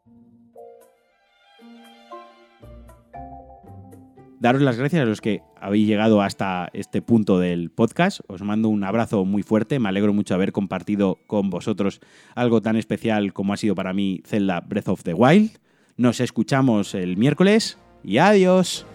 Daros 4.42 4.64
las 4.64 4.76
gracias 4.76 5.04
a 5.04 5.06
los 5.06 5.22
que 5.22 5.44
habéis 5.56 5.88
llegado 5.88 6.24
hasta 6.24 6.72
este 6.74 7.04
punto 7.04 7.38
del 7.38 7.70
podcast. 7.70 8.22
Os 8.26 8.42
mando 8.42 8.70
un 8.70 8.84
abrazo 8.84 9.24
muy 9.24 9.44
fuerte. 9.44 9.78
Me 9.78 9.88
alegro 9.88 10.14
mucho 10.14 10.34
haber 10.34 10.52
compartido 10.52 11.20
con 11.28 11.52
vosotros 11.52 12.02
algo 12.34 12.60
tan 12.60 12.76
especial 12.76 13.34
como 13.34 13.54
ha 13.54 13.58
sido 13.58 13.76
para 13.76 13.94
mí 13.94 14.24
Zelda 14.26 14.62
Breath 14.62 14.88
of 14.88 15.04
the 15.04 15.14
Wild. 15.14 15.52
Nos 15.96 16.20
escuchamos 16.22 16.96
el 16.96 17.18
miércoles 17.18 17.78
y 18.04 18.18
adiós. 18.18 18.88